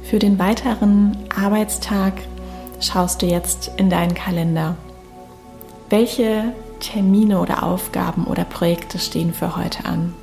Für 0.04 0.20
den 0.20 0.38
weiteren 0.38 1.16
Arbeitstag 1.34 2.16
schaust 2.82 3.22
du 3.22 3.28
jetzt 3.28 3.72
in 3.78 3.90
deinen 3.90 4.14
Kalender. 4.14 4.76
Welche 5.90 6.54
Termine 6.82 7.40
oder 7.40 7.64
Aufgaben 7.64 8.26
oder 8.26 8.44
Projekte 8.44 9.00
stehen 9.00 9.34
für 9.34 9.56
heute 9.56 9.86
an? 9.86 10.14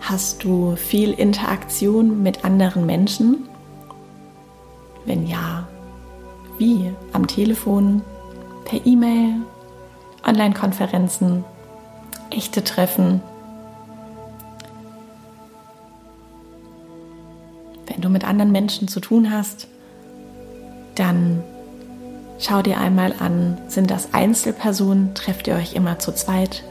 Hast 0.00 0.42
du 0.42 0.74
viel 0.76 1.12
Interaktion 1.12 2.22
mit 2.22 2.44
anderen 2.44 2.86
Menschen? 2.86 3.48
Wenn 5.04 5.26
ja, 5.26 5.68
wie? 6.58 6.92
Am 7.12 7.26
Telefon, 7.26 8.02
per 8.64 8.84
E-Mail, 8.84 9.42
Online-Konferenzen, 10.26 11.44
echte 12.30 12.64
Treffen? 12.64 13.22
Anderen 18.28 18.52
Menschen 18.52 18.88
zu 18.88 19.00
tun 19.00 19.32
hast, 19.32 19.66
dann 20.94 21.42
schau 22.38 22.62
dir 22.62 22.78
einmal 22.78 23.14
an, 23.18 23.58
sind 23.68 23.90
das 23.90 24.12
Einzelpersonen, 24.12 25.14
trefft 25.14 25.46
ihr 25.48 25.54
euch 25.54 25.74
immer 25.74 25.98
zu 25.98 26.12
zweit 26.12 26.62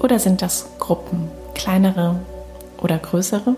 oder 0.00 0.18
sind 0.18 0.42
das 0.42 0.66
Gruppen, 0.78 1.28
kleinere 1.54 2.20
oder 2.82 2.98
größere? 2.98 3.56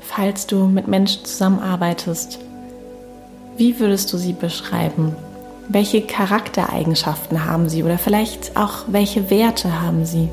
Falls 0.00 0.46
du 0.46 0.66
mit 0.66 0.86
Menschen 0.86 1.24
zusammenarbeitest, 1.24 2.38
wie 3.56 3.80
würdest 3.80 4.12
du 4.12 4.16
sie 4.16 4.32
beschreiben? 4.32 5.16
Welche 5.68 6.02
Charaktereigenschaften 6.02 7.46
haben 7.46 7.68
sie 7.68 7.82
oder 7.82 7.98
vielleicht 7.98 8.56
auch 8.56 8.84
welche 8.86 9.30
Werte 9.30 9.80
haben 9.80 10.04
sie? 10.04 10.28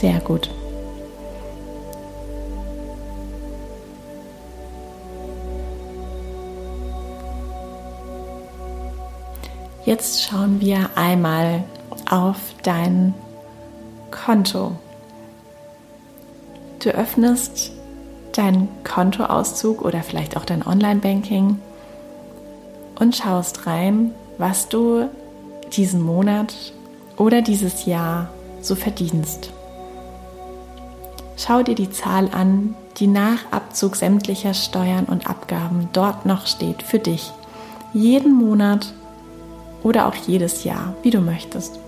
Sehr 0.00 0.20
gut. 0.20 0.48
Jetzt 9.90 10.22
schauen 10.22 10.60
wir 10.60 10.90
einmal 10.94 11.64
auf 12.08 12.36
dein 12.62 13.12
Konto. 14.12 14.76
Du 16.78 16.90
öffnest 16.90 17.72
deinen 18.30 18.68
Kontoauszug 18.84 19.82
oder 19.82 20.04
vielleicht 20.04 20.36
auch 20.36 20.44
dein 20.44 20.64
Online-Banking 20.64 21.58
und 23.00 23.16
schaust 23.16 23.66
rein, 23.66 24.12
was 24.38 24.68
du 24.68 25.10
diesen 25.72 26.02
Monat 26.02 26.54
oder 27.16 27.42
dieses 27.42 27.84
Jahr 27.84 28.28
so 28.60 28.76
verdienst. 28.76 29.50
Schau 31.36 31.64
dir 31.64 31.74
die 31.74 31.90
Zahl 31.90 32.28
an, 32.30 32.76
die 32.98 33.08
nach 33.08 33.50
Abzug 33.50 33.96
sämtlicher 33.96 34.54
Steuern 34.54 35.06
und 35.06 35.28
Abgaben 35.28 35.88
dort 35.92 36.26
noch 36.26 36.46
steht 36.46 36.84
für 36.84 37.00
dich. 37.00 37.32
Jeden 37.92 38.34
Monat 38.34 38.94
oder 39.82 40.06
auch 40.06 40.14
jedes 40.14 40.64
Jahr, 40.64 40.94
wie 41.02 41.10
du 41.10 41.20
möchtest. 41.20 41.78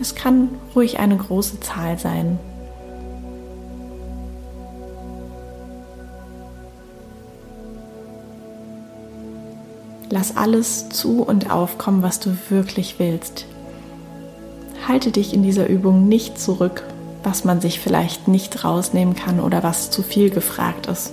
Es 0.00 0.14
kann 0.14 0.50
ruhig 0.74 0.98
eine 0.98 1.16
große 1.16 1.60
Zahl 1.60 1.98
sein, 1.98 2.38
Lass 10.12 10.36
alles 10.36 10.90
zu 10.90 11.22
und 11.22 11.50
aufkommen, 11.50 12.02
was 12.02 12.20
du 12.20 12.36
wirklich 12.50 12.98
willst. 12.98 13.46
Halte 14.86 15.10
dich 15.10 15.32
in 15.32 15.42
dieser 15.42 15.70
Übung 15.70 16.06
nicht 16.06 16.38
zurück, 16.38 16.84
was 17.22 17.44
man 17.44 17.60
sich 17.60 17.80
vielleicht 17.80 18.28
nicht 18.28 18.64
rausnehmen 18.64 19.14
kann 19.14 19.40
oder 19.40 19.62
was 19.62 19.90
zu 19.90 20.02
viel 20.02 20.30
gefragt 20.30 20.86
ist. 20.86 21.12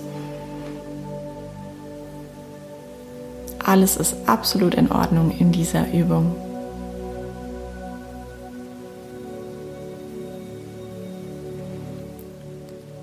Alles 3.64 3.96
ist 3.96 4.16
absolut 4.26 4.74
in 4.74 4.90
Ordnung 4.90 5.30
in 5.30 5.52
dieser 5.52 5.92
Übung. 5.92 6.34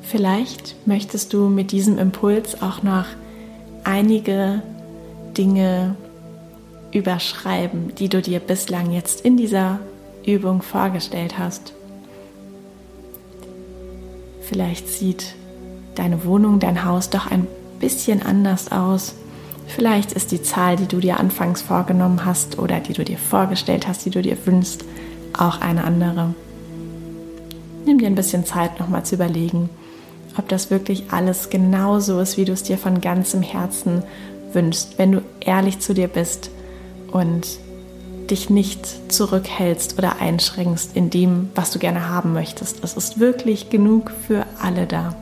Vielleicht 0.01 0.75
möchtest 0.87 1.33
du 1.33 1.47
mit 1.47 1.71
diesem 1.71 1.97
Impuls 1.97 2.61
auch 2.61 2.81
noch 2.81 3.05
einige 3.83 4.61
Dinge 5.37 5.95
überschreiben, 6.91 7.93
die 7.95 8.09
du 8.09 8.21
dir 8.21 8.39
bislang 8.39 8.91
jetzt 8.91 9.21
in 9.21 9.37
dieser 9.37 9.79
Übung 10.25 10.61
vorgestellt 10.61 11.37
hast. 11.37 11.73
Vielleicht 14.49 14.87
sieht 14.87 15.35
deine 15.95 16.23
Wohnung, 16.23 16.59
dein 16.59 16.85
Haus 16.85 17.09
doch 17.09 17.29
ein 17.29 17.47
bisschen 17.79 18.21
anders 18.21 18.71
aus. 18.71 19.15
Vielleicht 19.67 20.13
ist 20.13 20.31
die 20.31 20.41
Zahl, 20.41 20.77
die 20.77 20.87
du 20.87 20.99
dir 20.99 21.19
anfangs 21.19 21.61
vorgenommen 21.61 22.23
hast 22.23 22.57
oder 22.57 22.79
die 22.79 22.93
du 22.93 23.03
dir 23.03 23.17
vorgestellt 23.17 23.87
hast, 23.87 24.05
die 24.05 24.09
du 24.09 24.21
dir 24.21 24.37
wünschst, 24.45 24.85
auch 25.37 25.59
eine 25.59 25.83
andere. 25.83 26.33
Nimm 27.85 27.97
dir 27.97 28.07
ein 28.07 28.15
bisschen 28.15 28.45
Zeit, 28.45 28.79
nochmal 28.79 29.03
zu 29.03 29.15
überlegen, 29.15 29.69
ob 30.37 30.47
das 30.47 30.71
wirklich 30.71 31.05
alles 31.11 31.49
genauso 31.49 32.19
ist, 32.21 32.37
wie 32.37 32.45
du 32.45 32.53
es 32.53 32.63
dir 32.63 32.77
von 32.77 33.01
ganzem 33.01 33.41
Herzen 33.41 34.03
wünschst, 34.53 34.97
wenn 34.97 35.11
du 35.11 35.21
ehrlich 35.41 35.79
zu 35.79 35.93
dir 35.93 36.07
bist 36.07 36.51
und 37.11 37.59
dich 38.31 38.49
nicht 38.49 39.11
zurückhältst 39.11 39.97
oder 39.97 40.19
einschränkst 40.21 40.95
in 40.95 41.09
dem, 41.09 41.49
was 41.55 41.71
du 41.71 41.79
gerne 41.79 42.09
haben 42.09 42.33
möchtest. 42.33 42.83
Es 42.83 42.93
ist 42.95 43.19
wirklich 43.19 43.69
genug 43.69 44.11
für 44.27 44.45
alle 44.61 44.85
da. 44.85 45.15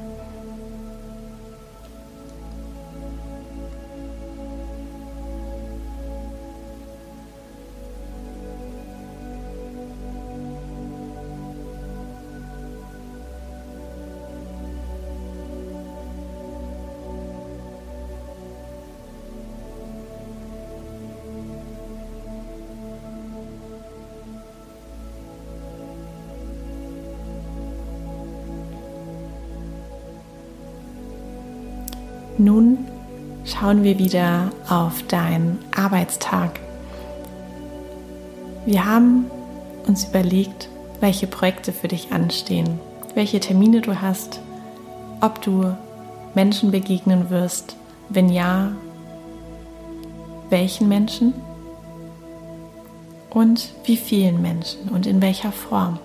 Nun 32.46 32.78
schauen 33.44 33.82
wir 33.82 33.98
wieder 33.98 34.52
auf 34.70 35.02
deinen 35.08 35.58
Arbeitstag. 35.76 36.60
Wir 38.68 38.86
haben 38.86 39.26
uns 39.88 40.06
überlegt, 40.06 40.70
welche 41.00 41.26
Projekte 41.26 41.74
für 41.74 41.88
dich 41.88 42.12
anstehen, 42.12 42.80
welche 43.16 43.40
Termine 43.40 43.82
du 43.82 44.00
hast, 44.00 44.42
ob 45.22 45.42
du 45.42 45.76
Menschen 46.36 46.70
begegnen 46.70 47.32
wirst, 47.32 47.76
wenn 48.10 48.30
ja, 48.30 48.74
welchen 50.52 50.88
Menschen 50.88 51.34
und 53.32 53.74
wie 53.86 53.98
vielen 53.98 54.40
Menschen 54.44 54.90
und 54.90 55.08
in 55.08 55.20
welcher 55.20 55.52
Form. 55.52 55.98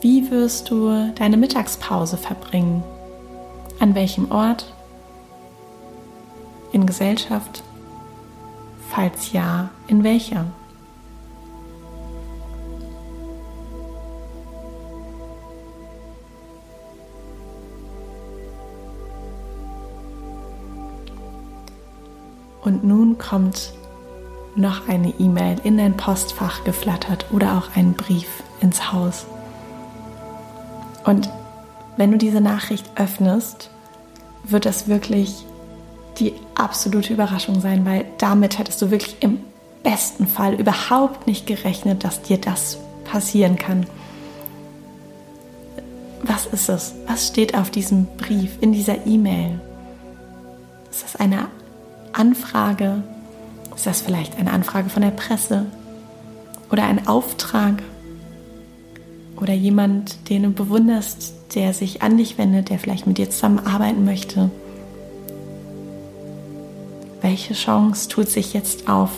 Wie 0.00 0.30
wirst 0.30 0.70
du 0.70 1.12
deine 1.14 1.36
Mittagspause 1.36 2.16
verbringen? 2.16 2.82
An 3.82 3.96
welchem 3.96 4.30
Ort? 4.30 4.72
In 6.70 6.86
Gesellschaft? 6.86 7.64
Falls 8.88 9.32
ja, 9.32 9.70
in 9.88 10.04
welcher? 10.04 10.44
Und 22.62 22.84
nun 22.84 23.18
kommt 23.18 23.72
noch 24.54 24.86
eine 24.86 25.08
E-Mail 25.18 25.56
in 25.64 25.76
dein 25.76 25.96
Postfach 25.96 26.62
geflattert 26.62 27.26
oder 27.32 27.58
auch 27.58 27.74
ein 27.74 27.94
Brief 27.94 28.44
ins 28.60 28.92
Haus. 28.92 29.26
Und 31.02 31.28
wenn 31.96 32.12
du 32.12 32.16
diese 32.18 32.40
Nachricht 32.40 32.88
öffnest, 32.94 33.71
wird 34.44 34.66
das 34.66 34.88
wirklich 34.88 35.44
die 36.18 36.34
absolute 36.54 37.12
Überraschung 37.12 37.60
sein, 37.60 37.84
weil 37.86 38.04
damit 38.18 38.58
hättest 38.58 38.82
du 38.82 38.90
wirklich 38.90 39.16
im 39.20 39.40
besten 39.82 40.26
Fall 40.26 40.54
überhaupt 40.54 41.26
nicht 41.26 41.46
gerechnet, 41.46 42.04
dass 42.04 42.22
dir 42.22 42.38
das 42.38 42.78
passieren 43.04 43.56
kann. 43.56 43.86
Was 46.22 46.46
ist 46.46 46.68
es? 46.68 46.94
Was 47.06 47.28
steht 47.28 47.56
auf 47.56 47.70
diesem 47.70 48.06
Brief, 48.16 48.50
in 48.60 48.72
dieser 48.72 49.06
E-Mail? 49.06 49.60
Ist 50.90 51.02
das 51.02 51.16
eine 51.16 51.48
Anfrage? 52.12 53.02
Ist 53.74 53.86
das 53.86 54.02
vielleicht 54.02 54.38
eine 54.38 54.52
Anfrage 54.52 54.88
von 54.88 55.02
der 55.02 55.10
Presse? 55.10 55.66
Oder 56.70 56.84
ein 56.84 57.08
Auftrag? 57.08 57.82
oder 59.42 59.54
jemand, 59.54 60.30
den 60.30 60.44
du 60.44 60.50
bewunderst, 60.50 61.34
der 61.54 61.74
sich 61.74 62.02
an 62.02 62.16
dich 62.16 62.38
wendet, 62.38 62.70
der 62.70 62.78
vielleicht 62.78 63.06
mit 63.06 63.18
dir 63.18 63.30
zusammenarbeiten 63.30 64.04
möchte. 64.04 64.50
Welche 67.20 67.54
Chance 67.54 68.08
tut 68.08 68.28
sich 68.28 68.52
jetzt 68.52 68.88
auf, 68.88 69.10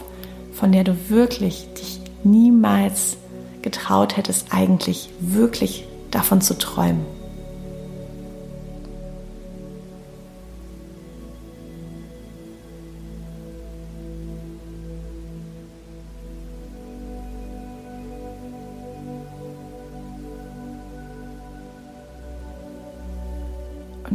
von 0.52 0.72
der 0.72 0.84
du 0.84 0.96
wirklich 1.08 1.66
dich 1.74 2.00
niemals 2.22 3.16
getraut 3.62 4.16
hättest, 4.16 4.48
eigentlich 4.50 5.08
wirklich 5.20 5.86
davon 6.10 6.40
zu 6.40 6.58
träumen? 6.58 7.04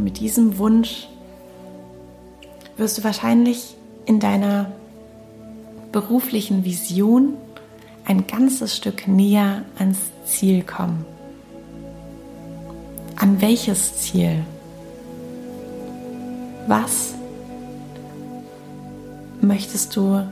Und 0.00 0.04
mit 0.04 0.18
diesem 0.18 0.56
Wunsch 0.56 1.08
wirst 2.78 2.96
du 2.96 3.04
wahrscheinlich 3.04 3.76
in 4.06 4.18
deiner 4.18 4.72
beruflichen 5.92 6.64
Vision 6.64 7.34
ein 8.06 8.26
ganzes 8.26 8.74
Stück 8.74 9.06
näher 9.06 9.66
ans 9.76 9.98
Ziel 10.24 10.62
kommen. 10.62 11.04
An 13.16 13.42
welches 13.42 13.98
Ziel? 13.98 14.42
Was 16.66 17.12
möchtest 19.42 19.94
du 19.96 20.26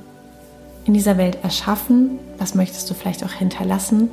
in 0.87 0.95
dieser 0.95 1.19
Welt 1.19 1.41
erschaffen? 1.43 2.19
Was 2.39 2.55
möchtest 2.55 2.89
du 2.89 2.95
vielleicht 2.95 3.23
auch 3.23 3.33
hinterlassen? 3.33 4.09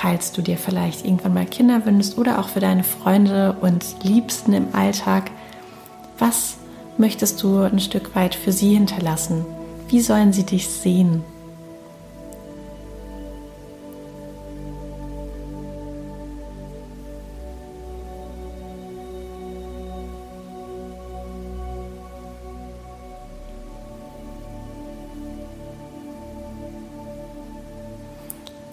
Falls 0.00 0.30
du 0.30 0.42
dir 0.42 0.56
vielleicht 0.56 1.04
irgendwann 1.04 1.34
mal 1.34 1.44
Kinder 1.44 1.84
wünschst 1.84 2.18
oder 2.18 2.38
auch 2.38 2.48
für 2.48 2.60
deine 2.60 2.84
Freunde 2.84 3.56
und 3.60 3.84
Liebsten 4.04 4.52
im 4.52 4.72
Alltag, 4.72 5.32
was 6.20 6.54
möchtest 6.98 7.42
du 7.42 7.62
ein 7.62 7.80
Stück 7.80 8.14
weit 8.14 8.36
für 8.36 8.52
sie 8.52 8.74
hinterlassen? 8.74 9.44
Wie 9.88 10.00
sollen 10.00 10.32
sie 10.32 10.46
dich 10.46 10.68
sehen? 10.68 11.24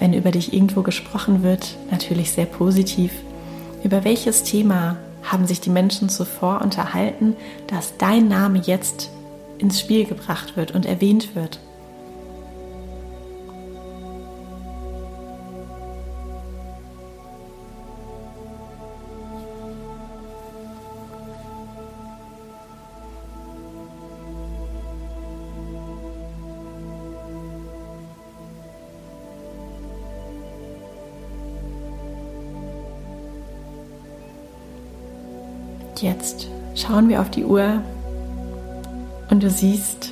Wenn 0.05 0.13
über 0.13 0.29
dich 0.29 0.53
irgendwo 0.53 0.83
gesprochen 0.83 1.41
wird, 1.41 1.77
natürlich 1.89 2.31
sehr 2.31 2.45
positiv. 2.45 3.11
Über 3.83 4.03
welches 4.03 4.43
Thema 4.43 4.97
haben 5.23 5.47
sich 5.47 5.61
die 5.61 5.71
Menschen 5.71 6.09
zuvor 6.09 6.61
unterhalten, 6.61 7.35
dass 7.65 7.97
dein 7.97 8.27
Name 8.27 8.61
jetzt 8.63 9.09
ins 9.57 9.79
Spiel 9.79 10.05
gebracht 10.05 10.57
wird 10.57 10.75
und 10.75 10.85
erwähnt 10.85 11.35
wird? 11.35 11.59
Jetzt 36.01 36.47
schauen 36.75 37.09
wir 37.09 37.21
auf 37.21 37.29
die 37.29 37.45
Uhr 37.45 37.81
und 39.29 39.41
du 39.41 39.49
siehst, 39.49 40.11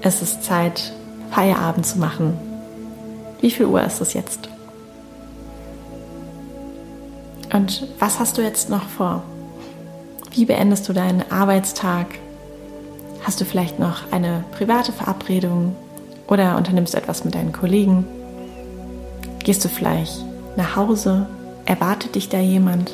es 0.00 0.22
ist 0.22 0.42
Zeit, 0.42 0.92
Feierabend 1.30 1.86
zu 1.86 1.98
machen. 1.98 2.36
Wie 3.40 3.50
viel 3.50 3.66
Uhr 3.66 3.82
ist 3.82 4.00
es 4.00 4.12
jetzt? 4.12 4.48
Und 7.52 7.86
was 7.98 8.18
hast 8.18 8.38
du 8.38 8.42
jetzt 8.42 8.68
noch 8.70 8.88
vor? 8.88 9.22
Wie 10.32 10.44
beendest 10.44 10.88
du 10.88 10.92
deinen 10.92 11.22
Arbeitstag? 11.30 12.06
Hast 13.22 13.40
du 13.40 13.44
vielleicht 13.44 13.78
noch 13.78 14.12
eine 14.12 14.44
private 14.52 14.92
Verabredung 14.92 15.74
oder 16.26 16.56
unternimmst 16.56 16.94
du 16.94 16.98
etwas 16.98 17.24
mit 17.24 17.34
deinen 17.34 17.52
Kollegen? 17.52 18.04
Gehst 19.38 19.64
du 19.64 19.68
vielleicht 19.68 20.24
nach 20.56 20.76
Hause? 20.76 21.26
Erwartet 21.64 22.14
dich 22.14 22.28
da 22.28 22.38
jemand? 22.38 22.92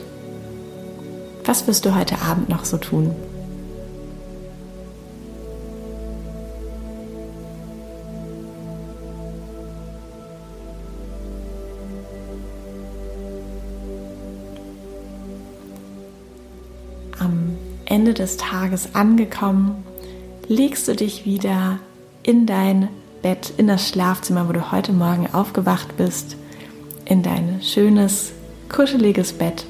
Was 1.47 1.67
wirst 1.67 1.85
du 1.85 1.95
heute 1.95 2.23
Abend 2.23 2.49
noch 2.49 2.65
so 2.65 2.79
tun? 2.79 3.15
Am 17.19 17.57
Ende 17.85 18.15
des 18.15 18.39
Tages 18.39 18.95
angekommen, 18.95 19.85
legst 20.49 20.89
du 20.89 20.97
dich 20.97 21.27
wieder 21.27 21.79
in 22.23 22.47
dein 22.47 22.89
Bett, 23.21 23.53
in 23.59 23.69
das 23.69 23.89
Schlafzimmer, 23.89 24.49
wo 24.49 24.53
du 24.53 24.73
heute 24.73 24.95
Morgen 24.95 25.29
aufgewacht 25.33 25.99
bist, 25.99 26.37
in 27.05 27.23
dein 27.23 27.61
schönes, 27.63 28.33
kuscheliges 28.71 29.35
Bett 29.35 29.67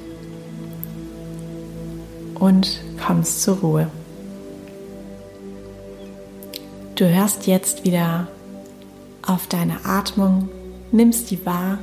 und 2.45 2.83
kommst 3.03 3.41
zur 3.41 3.57
Ruhe. 3.57 3.91
Du 6.95 7.09
hörst 7.09 7.47
jetzt 7.47 7.85
wieder 7.85 8.29
auf 9.27 9.47
deine 9.47 9.87
Atmung, 9.87 10.51
nimmst 10.93 11.31
die 11.31 11.45
wahr. 11.47 11.79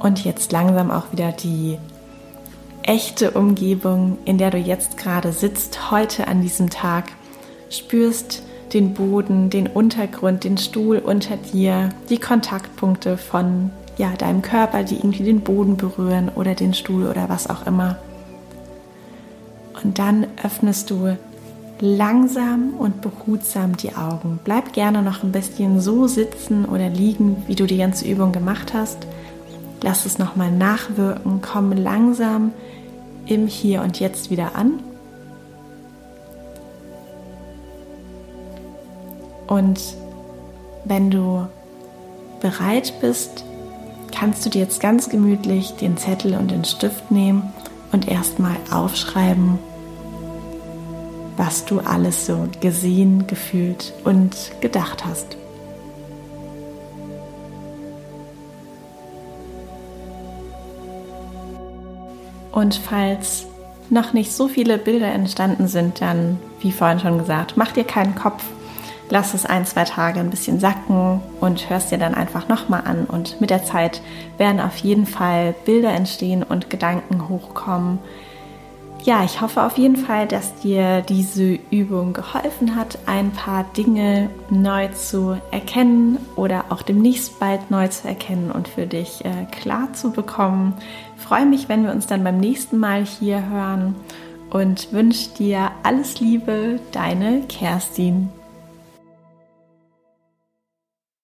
Und 0.00 0.24
jetzt 0.24 0.50
langsam 0.50 0.90
auch 0.90 1.12
wieder 1.12 1.30
die 1.30 1.78
echte 2.82 3.30
Umgebung, 3.30 4.18
in 4.24 4.38
der 4.38 4.50
du 4.50 4.58
jetzt 4.58 4.96
gerade 4.96 5.30
sitzt, 5.30 5.92
heute 5.92 6.26
an 6.26 6.42
diesem 6.42 6.70
Tag. 6.70 7.12
Spürst, 7.70 8.42
den 8.72 8.94
Boden, 8.94 9.50
den 9.50 9.66
Untergrund, 9.66 10.44
den 10.44 10.58
Stuhl 10.58 10.98
unter 10.98 11.36
dir, 11.36 11.90
die 12.08 12.18
Kontaktpunkte 12.18 13.16
von 13.16 13.70
ja, 13.96 14.12
deinem 14.16 14.42
Körper, 14.42 14.84
die 14.84 14.96
irgendwie 14.96 15.24
den 15.24 15.40
Boden 15.40 15.76
berühren 15.76 16.30
oder 16.34 16.54
den 16.54 16.74
Stuhl 16.74 17.06
oder 17.06 17.28
was 17.28 17.50
auch 17.50 17.66
immer. 17.66 17.96
Und 19.82 19.98
dann 19.98 20.26
öffnest 20.42 20.90
du 20.90 21.16
langsam 21.80 22.74
und 22.78 23.00
behutsam 23.00 23.76
die 23.76 23.94
Augen. 23.94 24.40
Bleib 24.44 24.72
gerne 24.72 25.02
noch 25.02 25.22
ein 25.22 25.32
bisschen 25.32 25.80
so 25.80 26.06
sitzen 26.06 26.64
oder 26.64 26.88
liegen, 26.88 27.44
wie 27.46 27.54
du 27.54 27.66
die 27.66 27.78
ganze 27.78 28.06
Übung 28.06 28.32
gemacht 28.32 28.74
hast. 28.74 28.98
Lass 29.82 30.06
es 30.06 30.18
nochmal 30.18 30.50
nachwirken. 30.50 31.40
Komm 31.40 31.72
langsam 31.72 32.52
im 33.26 33.46
Hier 33.46 33.82
und 33.82 34.00
Jetzt 34.00 34.30
wieder 34.30 34.56
an. 34.56 34.80
Und 39.48 39.80
wenn 40.84 41.10
du 41.10 41.46
bereit 42.40 42.92
bist, 43.00 43.44
kannst 44.12 44.46
du 44.46 44.50
dir 44.50 44.60
jetzt 44.62 44.80
ganz 44.80 45.08
gemütlich 45.08 45.72
den 45.72 45.96
Zettel 45.96 46.34
und 46.34 46.50
den 46.50 46.64
Stift 46.64 47.10
nehmen 47.10 47.52
und 47.90 48.08
erstmal 48.08 48.56
aufschreiben, 48.70 49.58
was 51.36 51.64
du 51.64 51.80
alles 51.80 52.26
so 52.26 52.46
gesehen, 52.60 53.26
gefühlt 53.26 53.94
und 54.04 54.36
gedacht 54.60 55.04
hast. 55.04 55.36
Und 62.52 62.74
falls 62.74 63.46
noch 63.88 64.12
nicht 64.12 64.32
so 64.32 64.48
viele 64.48 64.78
Bilder 64.78 65.06
entstanden 65.06 65.68
sind, 65.68 66.00
dann, 66.00 66.38
wie 66.60 66.72
vorhin 66.72 66.98
schon 66.98 67.18
gesagt, 67.18 67.56
mach 67.56 67.72
dir 67.72 67.84
keinen 67.84 68.14
Kopf 68.14 68.42
lass 69.10 69.34
es 69.34 69.46
ein, 69.46 69.66
zwei 69.66 69.84
Tage 69.84 70.20
ein 70.20 70.30
bisschen 70.30 70.60
sacken 70.60 71.20
und 71.40 71.70
hörst 71.70 71.90
dir 71.90 71.98
dann 71.98 72.14
einfach 72.14 72.48
nochmal 72.48 72.82
an. 72.84 73.04
Und 73.04 73.40
mit 73.40 73.50
der 73.50 73.64
Zeit 73.64 74.00
werden 74.36 74.60
auf 74.60 74.76
jeden 74.78 75.06
Fall 75.06 75.54
Bilder 75.64 75.92
entstehen 75.92 76.42
und 76.42 76.70
Gedanken 76.70 77.28
hochkommen. 77.28 77.98
Ja, 79.04 79.24
ich 79.24 79.40
hoffe 79.40 79.62
auf 79.62 79.78
jeden 79.78 79.96
Fall, 79.96 80.26
dass 80.26 80.56
dir 80.56 81.02
diese 81.02 81.58
Übung 81.70 82.12
geholfen 82.12 82.74
hat, 82.74 82.98
ein 83.06 83.30
paar 83.30 83.64
Dinge 83.76 84.28
neu 84.50 84.88
zu 84.88 85.40
erkennen 85.52 86.18
oder 86.36 86.66
auch 86.70 86.82
demnächst 86.82 87.38
bald 87.38 87.70
neu 87.70 87.88
zu 87.88 88.08
erkennen 88.08 88.50
und 88.50 88.66
für 88.66 88.86
dich 88.86 89.24
äh, 89.24 89.46
klar 89.52 89.92
zu 89.92 90.10
bekommen. 90.10 90.74
Ich 91.16 91.22
freue 91.22 91.46
mich, 91.46 91.68
wenn 91.68 91.84
wir 91.84 91.92
uns 91.92 92.06
dann 92.06 92.24
beim 92.24 92.38
nächsten 92.38 92.78
Mal 92.78 93.04
hier 93.04 93.48
hören 93.48 93.94
und 94.50 94.92
wünsche 94.92 95.30
dir 95.30 95.70
alles 95.84 96.20
Liebe, 96.20 96.80
deine 96.92 97.42
Kerstin. 97.48 98.30